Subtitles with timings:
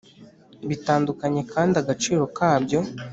[0.69, 2.79] bitandukanye kandi agaciro kabyo